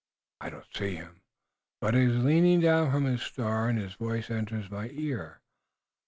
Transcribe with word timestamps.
I 0.39 0.49
do 0.49 0.55
not 0.55 0.67
see 0.75 0.95
him, 0.95 1.21
but 1.79 1.93
he 1.93 2.01
is 2.05 2.23
leaning 2.23 2.59
down 2.59 2.89
from 2.89 3.03
his 3.03 3.21
star, 3.21 3.69
and 3.69 3.77
his 3.77 3.93
voice 3.93 4.31
enters 4.31 4.71
my 4.71 4.89
ear. 4.89 5.41